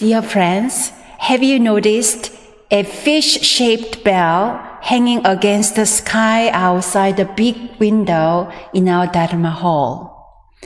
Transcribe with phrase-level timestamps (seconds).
[0.00, 2.32] Dear friends, have you noticed
[2.70, 9.50] a fish shaped bell hanging against the sky outside the big window in our Dharma
[9.50, 10.56] hall?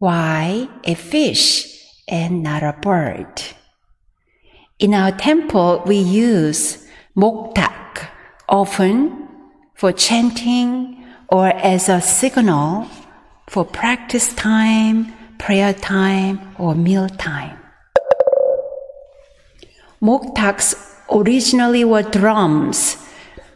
[0.00, 1.70] Why a fish
[2.08, 3.30] and not a bird?
[4.80, 6.84] In our temple, we use
[7.16, 8.08] moktak
[8.48, 9.28] often
[9.76, 12.88] for chanting or as a signal
[13.46, 17.59] for practice time, prayer time, or meal time.
[20.02, 20.74] Moktaks
[21.10, 22.96] originally were drums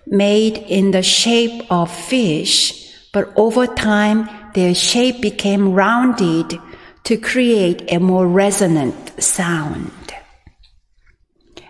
[0.06, 6.58] made in the shape of fish, but over time their shape became rounded
[7.04, 9.90] to create a more resonant sound.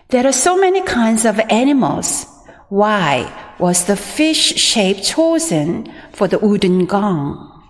[0.09, 2.25] There are so many kinds of animals.
[2.69, 7.63] Why was the fish shape chosen for the wooden gong?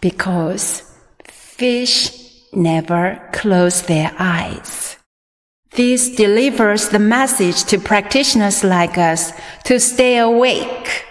[0.00, 0.82] Because
[1.24, 2.12] fish
[2.52, 4.85] never close their eyes.
[5.76, 9.30] This delivers the message to practitioners like us
[9.64, 11.04] to stay awake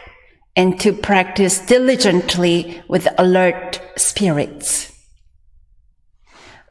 [0.55, 4.91] and to practice diligently with alert spirits.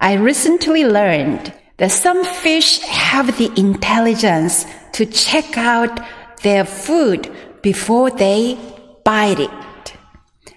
[0.01, 6.01] I recently learned that some fish have the intelligence to check out
[6.43, 7.31] their food
[7.63, 8.59] before they
[9.05, 9.97] bite it.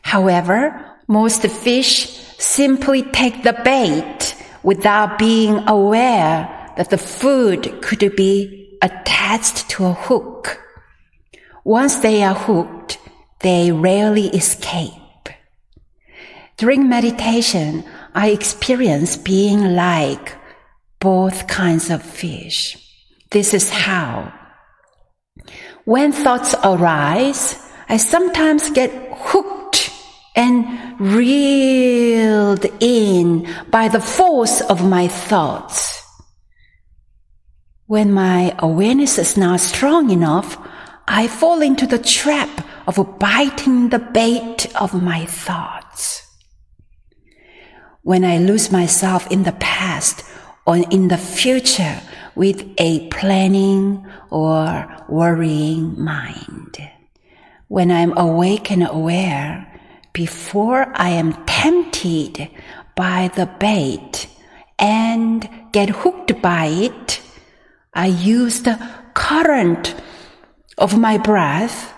[0.02, 8.78] However, most fish simply take the bait without being aware that the food could be
[8.82, 10.62] attached to a hook.
[11.64, 13.00] Once they are hooked,
[13.42, 14.94] they rarely escape.
[16.56, 17.84] During meditation,
[18.16, 20.36] I experience being like
[21.00, 22.78] both kinds of fish.
[23.32, 24.34] This is how.
[25.86, 27.56] When thoughts arise,
[27.90, 29.92] I sometimes get hooked
[30.36, 35.98] and reeled in by the force of my thoughts.
[37.88, 40.58] When my awareness is not strong enough,
[41.08, 46.28] I fall into the trap of biting the bait of my thoughts.
[48.02, 50.26] When I lose myself in the past
[50.66, 52.02] or in the future
[52.36, 56.78] with a planning or worrying mind.
[57.70, 59.66] When I'm awake and aware,
[60.12, 62.50] before I am tempted
[62.98, 64.28] by the bait
[64.78, 67.07] and get hooked by it,
[67.94, 68.80] I use the
[69.14, 69.96] current
[70.78, 71.94] of my breath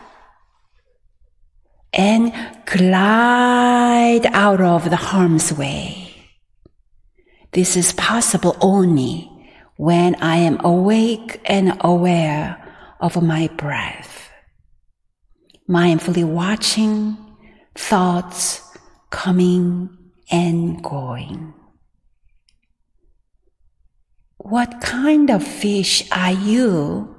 [1.91, 2.31] and
[2.65, 6.13] glide out of the harm's way.
[7.51, 9.29] This is possible only
[9.75, 12.63] when I am awake and aware
[12.99, 14.29] of my breath,
[15.67, 17.17] mindfully watching
[17.75, 18.61] thoughts
[19.09, 19.89] coming
[20.29, 21.53] and going.
[24.49, 27.15] What kind of fish are you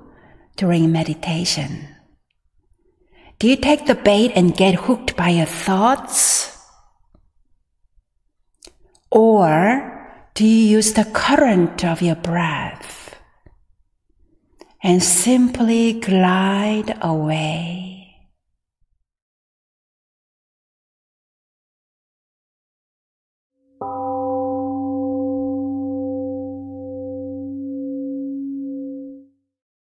[0.57, 1.87] during meditation?
[3.39, 6.59] Do you take the bait and get hooked by your thoughts?
[9.13, 13.15] Or do you use the current of your breath
[14.83, 17.90] and simply glide away?